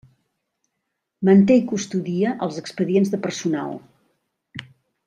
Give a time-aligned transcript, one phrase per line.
[1.29, 3.79] Manté i custodia els expedients de personal.